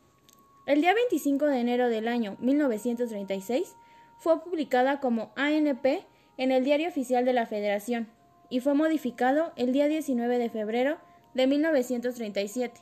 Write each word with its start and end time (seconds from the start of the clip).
El 0.68 0.82
día 0.82 0.94
25 0.94 1.48
de 1.48 1.60
enero 1.60 1.90
del 1.90 2.08
año 2.08 2.38
1936 2.40 3.74
fue 4.20 4.44
publicada 4.44 5.00
como 5.00 5.32
ANP 5.36 6.06
en 6.38 6.52
el 6.52 6.64
Diario 6.64 6.88
Oficial 6.88 7.26
de 7.26 7.34
la 7.34 7.48
Federación 7.48 8.08
y 8.52 8.60
fue 8.60 8.76
modificado 8.76 9.54
el 9.56 9.74
día 9.74 9.88
19 9.88 10.38
de 10.38 10.52
febrero 10.52 11.00
de 11.34 11.48
1937. 11.48 12.80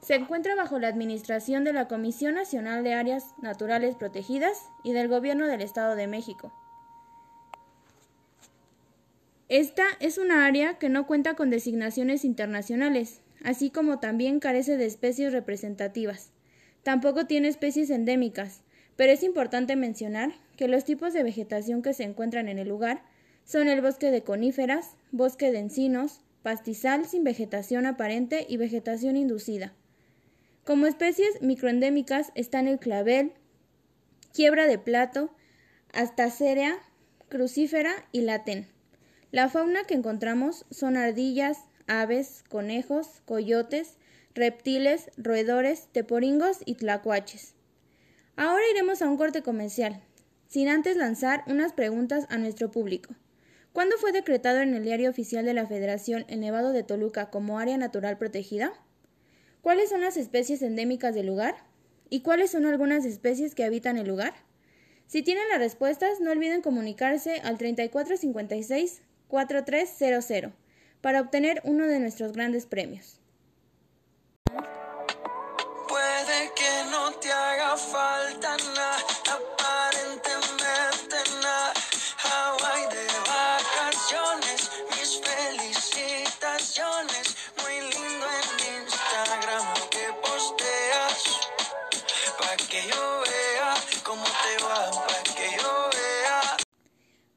Se 0.00 0.14
encuentra 0.14 0.54
bajo 0.54 0.78
la 0.78 0.88
administración 0.88 1.62
de 1.62 1.74
la 1.74 1.86
Comisión 1.86 2.34
Nacional 2.34 2.82
de 2.82 2.94
Áreas 2.94 3.34
Naturales 3.42 3.96
Protegidas 3.96 4.70
y 4.82 4.92
del 4.92 5.08
Gobierno 5.08 5.46
del 5.46 5.60
Estado 5.60 5.94
de 5.94 6.06
México. 6.06 6.52
Esta 9.50 9.84
es 9.98 10.16
una 10.16 10.46
área 10.46 10.78
que 10.78 10.88
no 10.88 11.06
cuenta 11.06 11.34
con 11.34 11.50
designaciones 11.50 12.24
internacionales, 12.24 13.20
así 13.44 13.70
como 13.70 13.98
también 13.98 14.40
carece 14.40 14.76
de 14.78 14.86
especies 14.86 15.32
representativas. 15.32 16.30
Tampoco 16.82 17.26
tiene 17.26 17.48
especies 17.48 17.90
endémicas, 17.90 18.62
pero 18.96 19.12
es 19.12 19.22
importante 19.22 19.76
mencionar 19.76 20.32
que 20.56 20.68
los 20.68 20.84
tipos 20.84 21.12
de 21.12 21.24
vegetación 21.24 21.82
que 21.82 21.92
se 21.92 22.04
encuentran 22.04 22.48
en 22.48 22.58
el 22.58 22.68
lugar 22.68 23.02
son 23.44 23.68
el 23.68 23.82
bosque 23.82 24.10
de 24.10 24.22
coníferas, 24.22 24.96
bosque 25.12 25.52
de 25.52 25.58
encinos, 25.58 26.20
pastizal 26.42 27.04
sin 27.04 27.22
vegetación 27.22 27.84
aparente 27.84 28.46
y 28.48 28.56
vegetación 28.56 29.16
inducida. 29.16 29.74
Como 30.64 30.86
especies 30.86 31.40
microendémicas 31.40 32.32
están 32.34 32.68
el 32.68 32.78
clavel, 32.78 33.32
quiebra 34.32 34.66
de 34.66 34.78
plato, 34.78 35.34
astacerea, 35.92 36.78
crucífera 37.28 37.92
y 38.12 38.20
latén. 38.20 38.68
La 39.30 39.48
fauna 39.48 39.84
que 39.84 39.94
encontramos 39.94 40.66
son 40.70 40.96
ardillas, 40.96 41.58
aves, 41.86 42.44
conejos, 42.48 43.22
coyotes, 43.24 43.96
reptiles, 44.34 45.10
roedores, 45.16 45.88
teporingos 45.92 46.58
y 46.66 46.74
tlacuaches. 46.74 47.54
Ahora 48.36 48.62
iremos 48.70 49.02
a 49.02 49.08
un 49.08 49.16
corte 49.16 49.42
comercial, 49.42 50.02
sin 50.46 50.68
antes 50.68 50.96
lanzar 50.96 51.42
unas 51.46 51.72
preguntas 51.72 52.26
a 52.28 52.38
nuestro 52.38 52.70
público. 52.70 53.14
¿Cuándo 53.72 53.96
fue 53.96 54.12
decretado 54.12 54.58
en 54.60 54.74
el 54.74 54.84
Diario 54.84 55.10
Oficial 55.10 55.44
de 55.44 55.54
la 55.54 55.66
Federación 55.66 56.26
el 56.28 56.40
Nevado 56.40 56.72
de 56.72 56.82
Toluca 56.82 57.30
como 57.30 57.58
área 57.58 57.78
natural 57.78 58.18
protegida? 58.18 58.72
¿Cuáles 59.62 59.90
son 59.90 60.00
las 60.00 60.16
especies 60.16 60.62
endémicas 60.62 61.14
del 61.14 61.26
lugar? 61.26 61.54
¿Y 62.08 62.22
cuáles 62.22 62.50
son 62.50 62.64
algunas 62.64 63.04
especies 63.04 63.54
que 63.54 63.64
habitan 63.64 63.98
el 63.98 64.08
lugar? 64.08 64.32
Si 65.06 65.22
tienen 65.22 65.46
las 65.50 65.58
respuestas, 65.58 66.18
no 66.20 66.30
olviden 66.30 66.62
comunicarse 66.62 67.42
al 67.44 67.58
3456-4300 67.58 70.54
para 71.02 71.20
obtener 71.20 71.60
uno 71.64 71.86
de 71.86 71.98
nuestros 71.98 72.32
grandes 72.32 72.64
premios. 72.64 73.20
Puede 75.88 76.50
que 76.54 76.84
no 76.90 77.12
te 77.20 77.30
haga 77.30 77.76
falta 77.76 78.56
nada, 78.74 78.99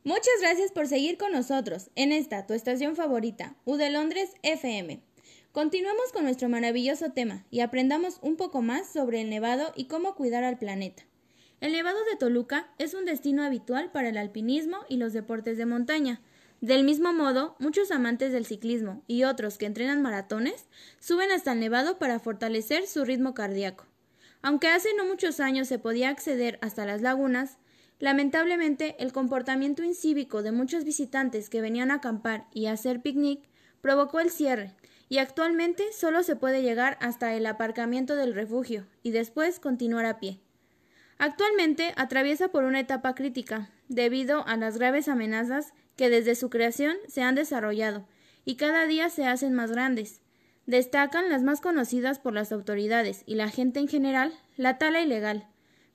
Muchas 0.05 0.41
gracias 0.41 0.71
por 0.71 0.87
seguir 0.87 1.17
con 1.17 1.31
nosotros 1.31 1.89
en 1.95 2.11
esta, 2.11 2.45
tu 2.45 2.53
estación 2.53 2.95
favorita, 2.95 3.55
U 3.65 3.77
de 3.77 3.89
Londres 3.89 4.31
FM. 4.43 5.01
Continuemos 5.51 6.11
con 6.11 6.23
nuestro 6.23 6.49
maravilloso 6.49 7.11
tema 7.11 7.45
y 7.51 7.61
aprendamos 7.61 8.19
un 8.21 8.35
poco 8.35 8.61
más 8.61 8.91
sobre 8.91 9.21
el 9.21 9.29
nevado 9.29 9.71
y 9.75 9.85
cómo 9.85 10.15
cuidar 10.15 10.43
al 10.43 10.57
planeta. 10.57 11.03
El 11.61 11.71
Nevado 11.71 11.99
de 12.11 12.17
Toluca 12.17 12.73
es 12.77 12.93
un 12.93 13.05
destino 13.05 13.43
habitual 13.43 13.91
para 13.91 14.09
el 14.09 14.17
alpinismo 14.17 14.79
y 14.89 14.97
los 14.97 15.13
deportes 15.13 15.57
de 15.57 15.65
montaña. 15.65 16.21
Del 16.59 16.83
mismo 16.83 17.13
modo, 17.13 17.55
muchos 17.59 17.91
amantes 17.91 18.33
del 18.33 18.45
ciclismo 18.45 19.01
y 19.07 19.23
otros 19.23 19.57
que 19.57 19.65
entrenan 19.65 20.01
maratones 20.01 20.65
suben 20.99 21.31
hasta 21.31 21.53
el 21.53 21.61
Nevado 21.61 21.99
para 21.99 22.19
fortalecer 22.19 22.87
su 22.87 23.05
ritmo 23.05 23.33
cardíaco. 23.33 23.85
Aunque 24.43 24.67
hace 24.67 24.93
no 24.93 25.05
muchos 25.05 25.39
años 25.39 25.69
se 25.69 25.79
podía 25.79 26.09
acceder 26.09 26.59
hasta 26.61 26.85
las 26.85 27.01
lagunas, 27.01 27.57
lamentablemente 27.97 28.97
el 28.99 29.13
comportamiento 29.13 29.83
incívico 29.83 30.43
de 30.43 30.51
muchos 30.51 30.83
visitantes 30.83 31.49
que 31.49 31.61
venían 31.61 31.91
a 31.91 31.95
acampar 31.95 32.45
y 32.51 32.65
a 32.65 32.73
hacer 32.73 33.01
picnic 33.01 33.39
provocó 33.81 34.19
el 34.19 34.29
cierre, 34.29 34.75
y 35.07 35.19
actualmente 35.19 35.85
solo 35.93 36.23
se 36.23 36.35
puede 36.35 36.61
llegar 36.61 36.97
hasta 36.99 37.33
el 37.35 37.45
aparcamiento 37.45 38.17
del 38.17 38.35
refugio 38.35 38.85
y 39.01 39.11
después 39.11 39.61
continuar 39.61 40.05
a 40.05 40.19
pie. 40.19 40.41
Actualmente 41.17 41.93
atraviesa 41.95 42.49
por 42.49 42.65
una 42.65 42.81
etapa 42.81 43.15
crítica, 43.15 43.69
debido 43.87 44.45
a 44.45 44.57
las 44.57 44.77
graves 44.77 45.07
amenazas 45.07 45.73
que 45.95 46.09
desde 46.09 46.35
su 46.35 46.49
creación 46.49 46.97
se 47.07 47.21
han 47.21 47.35
desarrollado 47.35 48.05
y 48.43 48.55
cada 48.57 48.87
día 48.87 49.09
se 49.09 49.25
hacen 49.25 49.53
más 49.53 49.71
grandes. 49.71 50.22
Destacan 50.65 51.29
las 51.29 51.43
más 51.43 51.61
conocidas 51.61 52.19
por 52.19 52.33
las 52.33 52.51
autoridades 52.51 53.23
y 53.25 53.35
la 53.35 53.49
gente 53.49 53.79
en 53.79 53.87
general, 53.87 54.33
la 54.55 54.77
tala 54.77 55.01
ilegal, 55.01 55.47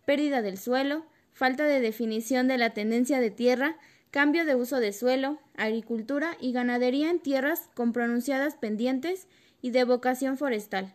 pérdida 0.05 0.43
del 0.43 0.59
suelo, 0.59 1.07
falta 1.33 1.65
de 1.65 1.81
definición 1.81 2.49
de 2.49 2.59
la 2.59 2.71
tendencia 2.71 3.21
de 3.21 3.31
tierra, 3.31 3.77
cambio 4.11 4.45
de 4.45 4.55
uso 4.55 4.81
de 4.81 4.93
suelo, 4.93 5.39
agricultura 5.57 6.37
y 6.41 6.53
ganadería 6.53 7.11
en 7.11 7.21
tierras 7.21 7.71
con 7.75 7.93
pronunciadas 7.93 8.57
pendientes 8.57 9.27
y 9.63 9.71
de 9.71 9.85
vocación 9.85 10.37
forestal 10.37 10.95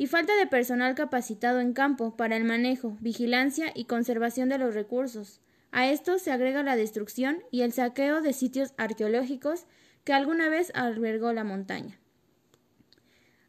y 0.00 0.06
falta 0.06 0.34
de 0.34 0.46
personal 0.46 0.94
capacitado 0.94 1.60
en 1.60 1.74
campo 1.74 2.16
para 2.16 2.34
el 2.38 2.44
manejo, 2.44 2.96
vigilancia 3.00 3.70
y 3.74 3.84
conservación 3.84 4.48
de 4.48 4.56
los 4.56 4.74
recursos. 4.74 5.42
A 5.72 5.90
esto 5.90 6.18
se 6.18 6.32
agrega 6.32 6.62
la 6.62 6.74
destrucción 6.74 7.42
y 7.50 7.60
el 7.60 7.74
saqueo 7.74 8.22
de 8.22 8.32
sitios 8.32 8.72
arqueológicos 8.78 9.66
que 10.04 10.14
alguna 10.14 10.48
vez 10.48 10.72
albergó 10.74 11.34
la 11.34 11.44
montaña. 11.44 11.98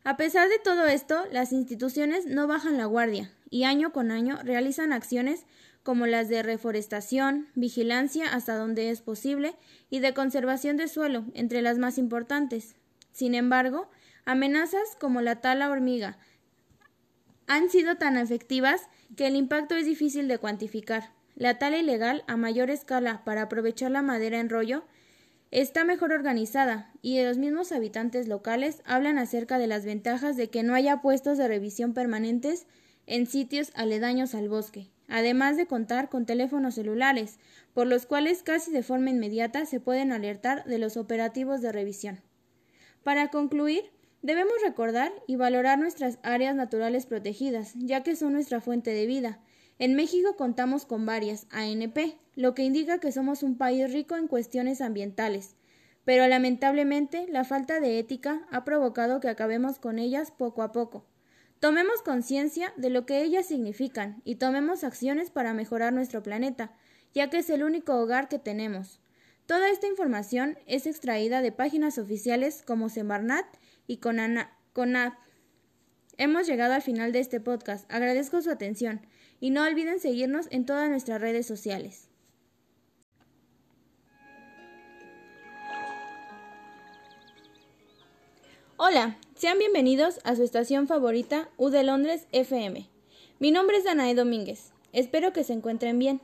A 0.04 0.18
pesar 0.18 0.50
de 0.50 0.58
todo 0.58 0.88
esto, 0.88 1.26
las 1.32 1.52
instituciones 1.52 2.26
no 2.26 2.48
bajan 2.48 2.78
la 2.78 2.86
guardia 2.86 3.32
y 3.50 3.66
año 3.66 3.92
con 3.92 4.10
año 4.10 4.40
realizan 4.44 4.94
acciones 4.94 5.46
como 5.84 6.08
las 6.08 6.28
de 6.28 6.42
reforestación, 6.44 7.48
vigilancia 7.56 8.34
hasta 8.34 8.56
donde 8.56 8.90
es 8.90 9.02
posible 9.02 9.56
y 9.90 10.00
de 10.00 10.14
conservación 10.14 10.78
de 10.78 10.88
suelo, 10.88 11.26
entre 11.34 11.62
las 11.62 11.78
más 11.78 11.98
importantes. 11.98 12.76
Sin 13.12 13.36
embargo, 13.36 13.90
amenazas 14.26 14.96
como 15.00 15.22
la 15.22 15.42
tala 15.42 15.70
hormiga, 15.70 16.18
han 17.48 17.70
sido 17.70 17.98
tan 17.98 18.18
efectivas 18.18 18.88
que 19.16 19.28
el 19.28 19.36
impacto 19.36 19.76
es 19.76 19.86
difícil 19.86 20.28
de 20.28 20.38
cuantificar. 20.38 21.12
La 21.36 21.60
tala 21.60 21.78
ilegal 21.78 22.24
a 22.28 22.38
mayor 22.38 22.70
escala 22.70 23.24
para 23.26 23.44
aprovechar 23.44 23.92
la 23.92 24.02
madera 24.02 24.40
en 24.40 24.50
rollo 24.50 24.84
está 25.52 25.84
mejor 25.84 26.14
organizada 26.14 26.92
y 27.02 27.22
los 27.22 27.38
mismos 27.38 27.72
habitantes 27.72 28.28
locales 28.28 28.82
hablan 28.86 29.18
acerca 29.18 29.60
de 29.60 29.68
las 29.68 29.86
ventajas 29.86 30.38
de 30.38 30.50
que 30.50 30.64
no 30.64 30.74
haya 30.74 31.02
puestos 31.02 31.38
de 31.38 31.48
revisión 31.48 31.94
permanentes 31.94 32.66
en 33.06 33.28
sitios 33.28 33.72
aledaños 33.76 34.34
al 34.34 34.48
bosque, 34.48 34.90
además 35.10 35.58
de 35.58 35.68
contar 35.68 36.10
con 36.10 36.26
teléfonos 36.26 36.76
celulares, 36.76 37.38
por 37.74 37.86
los 37.88 38.06
cuales 38.06 38.44
casi 38.44 38.72
de 38.72 38.84
forma 38.84 39.10
inmediata 39.10 39.66
se 39.66 39.82
pueden 39.82 40.14
alertar 40.14 40.64
de 40.64 40.78
los 40.78 40.96
operativos 40.96 41.62
de 41.62 41.72
revisión. 41.72 42.22
Para 43.04 43.30
concluir, 43.30 43.92
debemos 44.22 44.54
recordar 44.64 45.12
y 45.28 45.36
valorar 45.36 45.80
nuestras 45.80 46.20
áreas 46.24 46.56
naturales 46.56 47.06
protegidas, 47.06 47.74
ya 47.76 48.04
que 48.04 48.16
son 48.16 48.34
nuestra 48.34 48.62
fuente 48.62 48.92
de 48.92 49.06
vida. 49.06 49.40
En 49.82 49.96
México 49.96 50.36
contamos 50.36 50.86
con 50.86 51.08
varias 51.08 51.48
ANP, 51.50 52.16
lo 52.36 52.54
que 52.54 52.62
indica 52.62 53.00
que 53.00 53.12
somos 53.12 53.42
un 53.42 53.58
país 53.58 53.92
rico 53.92 54.16
en 54.16 54.28
cuestiones 54.28 54.80
ambientales, 54.80 55.56
pero 56.06 56.28
lamentablemente 56.28 57.26
la 57.28 57.46
falta 57.46 57.80
de 57.80 57.98
ética 57.98 58.46
ha 58.52 58.64
provocado 58.64 59.20
que 59.20 59.28
acabemos 59.28 59.80
con 59.80 59.98
ellas 59.98 60.30
poco 60.30 60.62
a 60.62 60.72
poco. 60.72 61.08
Tomemos 61.60 62.04
conciencia 62.04 62.76
de 62.78 62.92
lo 62.92 63.08
que 63.08 63.24
ellas 63.24 63.48
significan 63.48 64.22
y 64.24 64.36
tomemos 64.36 64.84
acciones 64.84 65.32
para 65.32 65.56
mejorar 65.56 65.94
nuestro 65.94 66.22
planeta, 66.22 66.76
ya 67.16 67.32
que 67.32 67.40
es 67.40 67.50
el 67.50 67.64
único 67.64 67.96
hogar 67.96 68.28
que 68.28 68.38
tenemos. 68.38 69.02
Toda 69.48 69.68
esta 69.72 69.88
información 69.88 70.60
es 70.68 70.86
extraída 70.86 71.42
de 71.42 71.52
páginas 71.52 71.98
oficiales 71.98 72.62
como 72.62 72.90
Semarnat 72.90 73.48
y 73.88 73.98
CONAP. 73.98 75.16
Hemos 76.18 76.46
llegado 76.46 76.76
al 76.76 76.84
final 76.84 77.12
de 77.14 77.20
este 77.20 77.40
podcast. 77.40 77.92
Agradezco 77.92 78.44
su 78.44 78.52
atención 78.52 79.02
y 79.42 79.50
no 79.50 79.64
olviden 79.64 80.00
seguirnos 80.00 80.48
en 80.52 80.66
todas 80.66 80.90
nuestras 80.90 81.20
redes 81.20 81.46
sociales. 81.46 82.08
Hola, 88.78 89.18
sean 89.36 89.60
bienvenidos 89.60 90.20
a 90.24 90.36
su 90.36 90.44
estación 90.44 90.88
favorita 90.88 91.50
U 91.58 91.70
de 91.70 91.84
Londres 91.84 92.28
FM. 92.32 92.88
Mi 93.40 93.52
nombre 93.52 93.78
es 93.78 93.84
Danae 93.84 94.16
Domínguez. 94.16 94.72
Espero 94.94 95.34
que 95.34 95.44
se 95.44 95.54
encuentren 95.54 96.00
bien. 96.00 96.22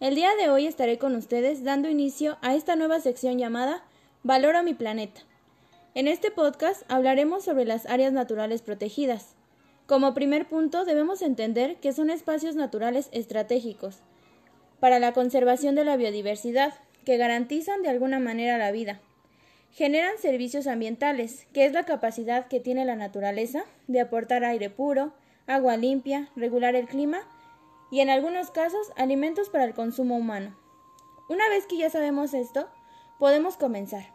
El 0.00 0.14
día 0.14 0.34
de 0.36 0.50
hoy 0.50 0.66
estaré 0.66 0.98
con 0.98 1.14
ustedes 1.14 1.62
dando 1.64 1.88
inicio 1.88 2.38
a 2.42 2.54
esta 2.54 2.76
nueva 2.76 3.00
sección 3.00 3.38
llamada 3.38 3.84
Valoro 4.22 4.62
mi 4.62 4.74
planeta. 4.74 5.22
En 5.94 6.08
este 6.08 6.30
podcast 6.30 6.82
hablaremos 6.88 7.44
sobre 7.44 7.64
las 7.64 7.86
áreas 7.86 8.12
naturales 8.12 8.60
protegidas. 8.60 9.36
Como 9.86 10.14
primer 10.14 10.46
punto 10.46 10.84
debemos 10.84 11.22
entender 11.22 11.76
que 11.76 11.92
son 11.92 12.10
espacios 12.10 12.56
naturales 12.56 13.08
estratégicos 13.12 14.00
para 14.80 14.98
la 14.98 15.12
conservación 15.12 15.74
de 15.74 15.84
la 15.84 15.96
biodiversidad, 15.96 16.74
que 17.04 17.16
garantizan 17.16 17.82
de 17.82 17.88
alguna 17.88 18.18
manera 18.18 18.58
la 18.58 18.72
vida, 18.72 19.00
Generan 19.76 20.16
servicios 20.16 20.66
ambientales, 20.68 21.46
que 21.52 21.66
es 21.66 21.72
la 21.74 21.84
capacidad 21.84 22.48
que 22.48 22.60
tiene 22.60 22.86
la 22.86 22.96
naturaleza 22.96 23.66
de 23.88 24.00
aportar 24.00 24.42
aire 24.42 24.70
puro, 24.70 25.12
agua 25.46 25.76
limpia, 25.76 26.30
regular 26.34 26.74
el 26.74 26.86
clima 26.86 27.18
y 27.90 28.00
en 28.00 28.08
algunos 28.08 28.50
casos 28.50 28.90
alimentos 28.96 29.50
para 29.50 29.64
el 29.64 29.74
consumo 29.74 30.16
humano. 30.16 30.56
Una 31.28 31.46
vez 31.50 31.66
que 31.66 31.76
ya 31.76 31.90
sabemos 31.90 32.32
esto, 32.32 32.70
podemos 33.18 33.58
comenzar. 33.58 34.14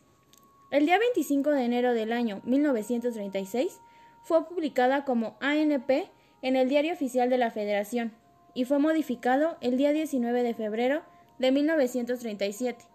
El 0.72 0.86
día 0.86 0.98
25 0.98 1.50
de 1.50 1.66
enero 1.66 1.94
del 1.94 2.14
año 2.14 2.40
1936 2.46 3.78
fue 4.24 4.48
publicada 4.48 5.04
como 5.04 5.36
ANP 5.42 6.08
en 6.42 6.56
el 6.56 6.70
Diario 6.70 6.94
Oficial 6.94 7.30
de 7.30 7.40
la 7.40 7.52
Federación 7.52 8.14
y 8.56 8.66
fue 8.66 8.80
modificado 8.80 9.58
el 9.62 9.78
día 9.78 9.92
19 9.92 10.42
de 10.42 10.56
febrero 10.56 11.04
de 11.38 11.52
1937. 11.52 12.86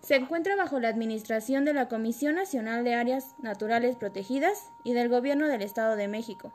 Se 0.00 0.14
encuentra 0.14 0.54
bajo 0.54 0.78
la 0.78 0.88
administración 0.88 1.64
de 1.64 1.74
la 1.74 1.88
Comisión 1.88 2.36
Nacional 2.36 2.84
de 2.84 2.94
Áreas 2.94 3.34
Naturales 3.42 3.96
Protegidas 3.96 4.70
y 4.84 4.92
del 4.92 5.08
Gobierno 5.08 5.48
del 5.48 5.62
Estado 5.62 5.96
de 5.96 6.06
México. 6.06 6.54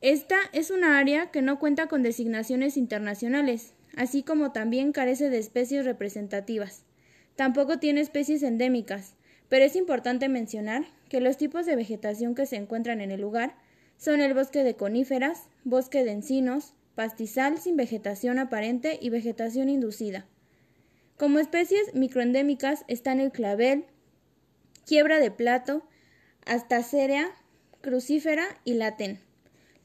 Esta 0.00 0.38
es 0.52 0.70
una 0.70 0.98
área 0.98 1.30
que 1.30 1.42
no 1.42 1.58
cuenta 1.58 1.86
con 1.86 2.02
designaciones 2.02 2.78
internacionales, 2.78 3.74
así 3.96 4.22
como 4.22 4.50
también 4.50 4.92
carece 4.92 5.28
de 5.28 5.38
especies 5.38 5.84
representativas. 5.84 6.84
Tampoco 7.36 7.78
tiene 7.78 8.00
especies 8.00 8.42
endémicas, 8.42 9.14
pero 9.50 9.66
es 9.66 9.76
importante 9.76 10.28
mencionar 10.30 10.84
que 11.10 11.20
los 11.20 11.36
tipos 11.36 11.66
de 11.66 11.76
vegetación 11.76 12.34
que 12.34 12.46
se 12.46 12.56
encuentran 12.56 13.02
en 13.02 13.10
el 13.10 13.20
lugar 13.20 13.56
son 14.00 14.22
el 14.22 14.32
bosque 14.32 14.64
de 14.64 14.76
coníferas, 14.76 15.44
bosque 15.62 16.04
de 16.04 16.12
encinos, 16.12 16.72
pastizal 16.94 17.58
sin 17.58 17.76
vegetación 17.76 18.38
aparente 18.38 18.98
y 19.00 19.10
vegetación 19.10 19.68
inducida. 19.68 20.24
Como 21.18 21.38
especies 21.38 21.94
microendémicas 21.94 22.84
están 22.88 23.20
el 23.20 23.30
clavel, 23.30 23.84
quiebra 24.86 25.20
de 25.20 25.30
plato, 25.30 25.82
astacea, 26.46 27.30
crucífera 27.82 28.46
y 28.64 28.72
latén. 28.72 29.20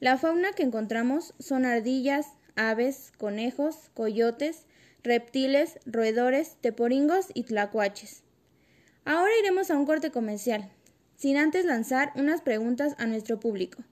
La 0.00 0.16
fauna 0.16 0.52
que 0.52 0.62
encontramos 0.62 1.34
son 1.38 1.66
ardillas, 1.66 2.28
aves, 2.54 3.12
conejos, 3.18 3.90
coyotes, 3.92 4.62
reptiles, 5.02 5.78
roedores, 5.84 6.56
teporingos 6.62 7.26
y 7.34 7.42
tlacuaches. 7.42 8.22
Ahora 9.04 9.32
iremos 9.40 9.70
a 9.70 9.76
un 9.76 9.84
corte 9.84 10.10
comercial, 10.10 10.70
sin 11.16 11.36
antes 11.36 11.66
lanzar 11.66 12.12
unas 12.16 12.40
preguntas 12.40 12.94
a 12.96 13.06
nuestro 13.06 13.38
público. 13.38 13.84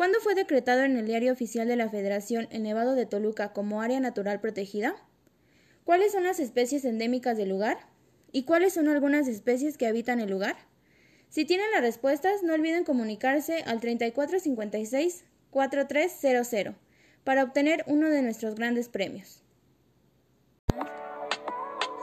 ¿Cuándo 0.00 0.16
fue 0.20 0.34
decretado 0.34 0.80
en 0.80 0.96
el 0.96 1.04
Diario 1.04 1.30
Oficial 1.30 1.68
de 1.68 1.76
la 1.76 1.90
Federación 1.90 2.48
el 2.52 2.62
Nevado 2.62 2.94
de 2.94 3.04
Toluca 3.04 3.52
como 3.52 3.82
área 3.82 4.00
natural 4.00 4.40
protegida? 4.40 4.96
¿Cuáles 5.84 6.12
son 6.12 6.22
las 6.22 6.40
especies 6.40 6.86
endémicas 6.86 7.36
del 7.36 7.50
lugar? 7.50 7.86
¿Y 8.32 8.44
cuáles 8.44 8.72
son 8.72 8.88
algunas 8.88 9.28
especies 9.28 9.76
que 9.76 9.86
habitan 9.86 10.20
el 10.20 10.30
lugar? 10.30 10.56
Si 11.28 11.44
tienen 11.44 11.70
las 11.72 11.82
respuestas, 11.82 12.42
no 12.42 12.54
olviden 12.54 12.84
comunicarse 12.84 13.62
al 13.66 13.82
3456-4300 13.82 16.76
para 17.22 17.44
obtener 17.44 17.84
uno 17.86 18.08
de 18.08 18.22
nuestros 18.22 18.54
grandes 18.54 18.88
premios. 18.88 19.42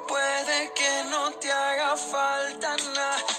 Puede 0.07 0.71
que 0.75 1.03
no 1.09 1.31
te 1.39 1.51
haga 1.51 1.97
falta 1.97 2.77
nada, 2.93 3.36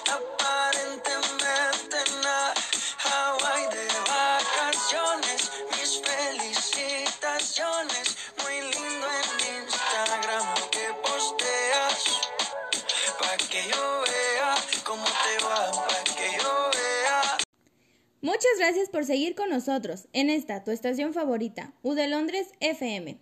gracias 18.58 18.88
por 18.90 19.04
seguir 19.04 19.36
con 19.36 19.50
nosotros 19.50 20.08
en 20.12 20.30
esta 20.30 20.64
tu 20.64 20.72
estación 20.72 21.14
favorita, 21.14 21.72
U 21.82 21.94
de 21.94 22.08
Londres 22.08 22.48
FM. 22.58 23.20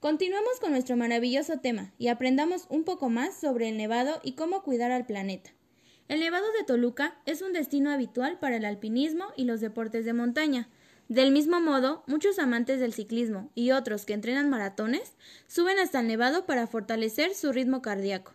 Continuemos 0.00 0.60
con 0.60 0.72
nuestro 0.72 0.96
maravilloso 0.96 1.58
tema 1.58 1.92
y 1.98 2.08
aprendamos 2.08 2.66
un 2.70 2.84
poco 2.84 3.10
más 3.10 3.38
sobre 3.38 3.68
el 3.68 3.76
nevado 3.76 4.18
y 4.22 4.32
cómo 4.32 4.62
cuidar 4.62 4.90
al 4.90 5.04
planeta. 5.04 5.50
El 6.08 6.20
Nevado 6.20 6.46
de 6.52 6.64
Toluca 6.64 7.20
es 7.26 7.42
un 7.42 7.52
destino 7.52 7.90
habitual 7.90 8.38
para 8.38 8.56
el 8.56 8.64
alpinismo 8.64 9.26
y 9.36 9.44
los 9.44 9.60
deportes 9.60 10.06
de 10.06 10.14
montaña. 10.14 10.70
Del 11.08 11.32
mismo 11.32 11.60
modo, 11.60 12.02
muchos 12.06 12.38
amantes 12.38 12.80
del 12.80 12.94
ciclismo 12.94 13.50
y 13.54 13.72
otros 13.72 14.06
que 14.06 14.14
entrenan 14.14 14.48
maratones 14.48 15.12
suben 15.48 15.78
hasta 15.78 16.00
el 16.00 16.06
Nevado 16.06 16.46
para 16.46 16.66
fortalecer 16.66 17.34
su 17.34 17.52
ritmo 17.52 17.82
cardíaco. 17.82 18.32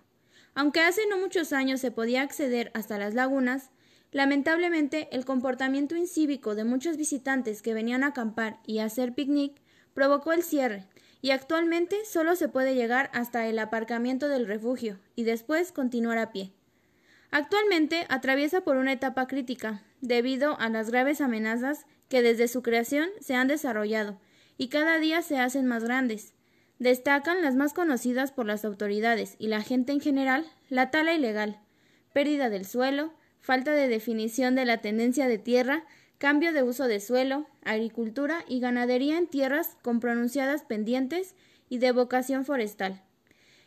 Aunque 0.53 0.81
hace 0.81 1.01
no 1.09 1.17
muchos 1.17 1.51
años 1.51 1.81
se 1.81 1.89
podía 1.89 2.21
acceder 2.21 2.69
hasta 2.75 2.99
las 2.99 3.15
lagunas, 3.15 3.71
lamentablemente 4.13 5.09
el 5.11 5.25
comportamiento 5.25 5.95
incívico 5.95 6.55
de 6.55 6.63
muchos 6.63 6.95
visitantes 6.95 7.61
que 7.61 7.73
venían 7.73 8.03
a 8.03 8.07
acampar 8.07 8.59
y 8.65 8.79
hacer 8.79 9.13
picnic 9.13 9.59
provocó 9.93 10.31
el 10.31 10.43
cierre, 10.43 10.87
y 11.21 11.31
actualmente 11.31 11.97
solo 12.05 12.35
se 12.35 12.47
puede 12.47 12.75
llegar 12.75 13.09
hasta 13.13 13.47
el 13.47 13.59
aparcamiento 13.59 14.27
del 14.27 14.47
refugio 14.47 14.99
y 15.15 15.23
después 15.23 15.71
continuar 15.71 16.17
a 16.17 16.31
pie. 16.31 16.53
Actualmente 17.31 18.05
atraviesa 18.09 18.61
por 18.61 18.77
una 18.77 18.91
etapa 18.91 19.27
crítica, 19.27 19.81
debido 20.01 20.59
a 20.59 20.69
las 20.69 20.91
graves 20.91 21.19
amenazas 21.19 21.85
que 22.07 22.21
desde 22.21 22.47
su 22.47 22.61
creación 22.61 23.09
se 23.19 23.35
han 23.35 23.47
desarrollado 23.47 24.19
y 24.57 24.67
cada 24.67 24.99
día 24.99 25.23
se 25.23 25.39
hacen 25.39 25.65
más 25.65 25.83
grandes. 25.83 26.33
Destacan 26.77 27.41
las 27.41 27.55
más 27.55 27.73
conocidas 27.73 28.31
por 28.31 28.45
las 28.45 28.65
autoridades 28.65 29.35
y 29.39 29.47
la 29.47 29.61
gente 29.61 29.93
en 29.93 30.01
general, 30.01 30.45
la 30.69 30.91
tala 30.91 31.13
ilegal, 31.15 31.59
pérdida 32.13 32.49
del 32.49 32.65
suelo, 32.65 33.13
falta 33.43 33.73
de 33.73 33.89
definición 33.89 34.55
de 34.55 34.63
la 34.65 34.77
tendencia 34.77 35.27
de 35.27 35.37
tierra, 35.37 35.83
cambio 36.17 36.53
de 36.53 36.63
uso 36.63 36.87
de 36.87 37.01
suelo, 37.01 37.45
agricultura 37.63 38.45
y 38.47 38.61
ganadería 38.61 39.17
en 39.17 39.27
tierras 39.27 39.75
con 39.81 39.99
pronunciadas 39.99 40.63
pendientes 40.63 41.35
y 41.69 41.77
de 41.77 41.91
vocación 41.91 42.45
forestal. 42.45 43.03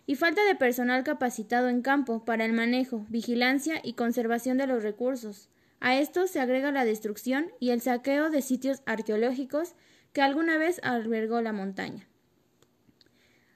y 0.09 0.15
falta 0.15 0.45
de 0.45 0.55
personal 0.55 1.03
capacitado 1.03 1.69
en 1.69 1.83
campo 1.83 2.25
para 2.25 2.45
el 2.45 2.53
manejo, 2.53 3.05
vigilancia 3.09 3.81
y 3.83 3.95
conservación 3.95 4.57
de 4.57 4.69
los 4.69 4.85
recursos. 4.85 5.49
A 5.81 5.97
esto 5.97 6.29
se 6.29 6.39
agrega 6.39 6.71
la 6.71 6.85
destrucción 6.85 7.51
y 7.59 7.71
el 7.71 7.81
saqueo 7.81 8.31
de 8.31 8.41
sitios 8.41 8.83
arqueológicos 8.87 9.75
que 10.13 10.23
alguna 10.23 10.59
vez 10.59 10.81
albergó 10.85 11.41
la 11.41 11.53
montaña. 11.53 12.07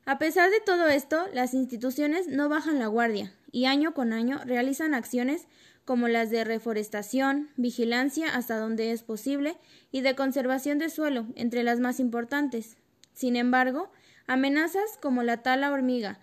A 0.06 0.18
pesar 0.18 0.50
de 0.50 0.58
todo 0.58 0.88
esto, 0.88 1.28
las 1.32 1.54
instituciones 1.54 2.26
no 2.26 2.48
bajan 2.48 2.80
la 2.80 2.88
guardia 2.88 3.32
y 3.52 3.66
año 3.66 3.94
con 3.94 4.12
año 4.12 4.40
realizan 4.44 4.92
acciones 4.92 5.46
como 5.84 6.08
las 6.08 6.30
de 6.30 6.44
reforestación, 6.44 7.50
vigilancia 7.56 8.34
hasta 8.34 8.58
donde 8.58 8.92
es 8.92 9.02
posible 9.02 9.56
y 9.90 10.02
de 10.02 10.14
conservación 10.14 10.78
de 10.78 10.90
suelo, 10.90 11.26
entre 11.34 11.62
las 11.62 11.80
más 11.80 12.00
importantes. 12.00 12.76
Sin 13.12 13.36
embargo, 13.36 13.90
amenazas 14.26 14.98
como 15.00 15.22
la 15.22 15.42
tala 15.42 15.72
hormiga 15.72 16.20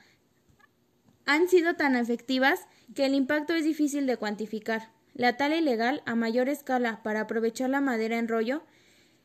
han 1.28 1.50
sido 1.50 1.76
tan 1.76 1.96
efectivas 1.96 2.68
que 2.96 3.06
el 3.06 3.14
impacto 3.14 3.54
es 3.54 3.66
difícil 3.66 4.08
de 4.08 4.18
cuantificar. 4.18 4.90
La 5.14 5.36
tala 5.36 5.58
ilegal 5.58 6.02
a 6.06 6.16
mayor 6.16 6.48
escala 6.48 7.04
para 7.04 7.22
aprovechar 7.22 7.70
la 7.70 7.82
madera 7.82 8.18
en 8.18 8.30
rollo 8.30 8.64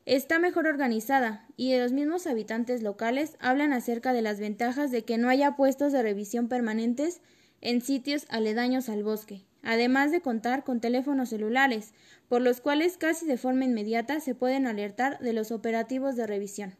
está 0.05 0.37
mejor 0.37 0.67
organizada 0.67 1.47
y 1.55 1.77
los 1.77 1.93
mismos 1.93 2.27
habitantes 2.27 2.83
locales 2.83 3.37
hablan 3.39 3.71
acerca 3.71 4.11
de 4.11 4.21
las 4.21 4.39
ventajas 4.39 4.91
de 4.91 5.05
que 5.05 5.17
no 5.17 5.29
haya 5.29 5.55
puestos 5.55 5.93
de 5.93 6.03
revisión 6.03 6.49
permanentes 6.49 7.21
en 7.61 7.81
sitios 7.81 8.25
aledaños 8.29 8.89
al 8.89 9.03
bosque, 9.03 9.45
además 9.63 10.11
de 10.11 10.21
contar 10.21 10.63
con 10.63 10.79
teléfonos 10.79 11.29
celulares, 11.29 11.93
por 12.27 12.41
los 12.41 12.61
cuales 12.61 12.97
casi 12.97 13.25
de 13.25 13.37
forma 13.37 13.65
inmediata 13.65 14.19
se 14.19 14.35
pueden 14.35 14.67
alertar 14.67 15.19
de 15.19 15.33
los 15.33 15.51
operativos 15.51 16.15
de 16.15 16.27
revisión. 16.27 16.75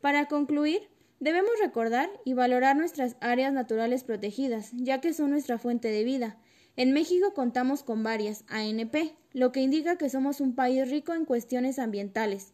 Para 0.00 0.26
concluir, 0.26 0.88
debemos 1.20 1.52
recordar 1.60 2.08
y 2.24 2.34
valorar 2.34 2.76
nuestras 2.76 3.16
áreas 3.20 3.52
naturales 3.52 4.04
protegidas, 4.04 4.70
ya 4.72 5.00
que 5.00 5.12
son 5.12 5.30
nuestra 5.30 5.58
fuente 5.58 5.88
de 5.88 6.04
vida. 6.04 6.38
En 6.76 6.92
México 6.92 7.34
contamos 7.34 7.82
con 7.82 8.02
varias 8.02 8.44
ANP, 8.48 9.14
lo 9.32 9.50
que 9.50 9.60
indica 9.60 9.96
que 9.96 10.10
somos 10.10 10.40
un 10.40 10.54
país 10.54 10.90
rico 10.90 11.14
en 11.14 11.24
cuestiones 11.24 11.78
ambientales, 11.78 12.52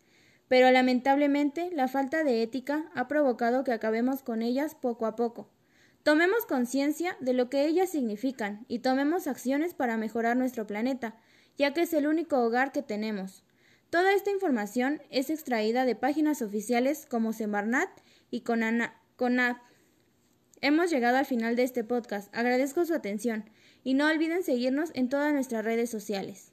pero 0.48 0.70
lamentablemente 0.70 1.70
la 1.72 1.88
falta 1.88 2.24
de 2.24 2.42
ética 2.42 2.90
ha 2.94 3.08
provocado 3.08 3.64
que 3.64 3.72
acabemos 3.72 4.22
con 4.22 4.42
ellas 4.42 4.74
poco 4.74 5.06
a 5.06 5.16
poco. 5.16 5.48
Tomemos 6.02 6.46
conciencia 6.46 7.16
de 7.20 7.32
lo 7.32 7.48
que 7.48 7.66
ellas 7.66 7.90
significan 7.90 8.64
y 8.66 8.80
tomemos 8.80 9.28
acciones 9.28 9.72
para 9.72 9.96
mejorar 9.96 10.36
nuestro 10.36 10.66
planeta, 10.66 11.16
ya 11.56 11.72
que 11.72 11.82
es 11.82 11.92
el 11.92 12.08
único 12.08 12.40
hogar 12.40 12.72
que 12.72 12.82
tenemos. 12.82 13.44
Toda 13.88 14.12
esta 14.12 14.30
información 14.30 15.00
es 15.10 15.30
extraída 15.30 15.84
de 15.84 15.94
páginas 15.94 16.42
oficiales 16.42 17.06
como 17.06 17.32
Semarnat 17.32 17.90
y 18.30 18.40
CONAP. 18.40 19.58
Hemos 20.60 20.90
llegado 20.90 21.18
al 21.18 21.26
final 21.26 21.54
de 21.54 21.64
este 21.64 21.84
podcast. 21.84 22.34
Agradezco 22.34 22.84
su 22.84 22.94
atención 22.94 23.44
y 23.84 23.94
no 23.94 24.08
olviden 24.08 24.42
seguirnos 24.42 24.90
en 24.94 25.08
todas 25.08 25.32
nuestras 25.32 25.64
redes 25.64 25.90
sociales. 25.90 26.51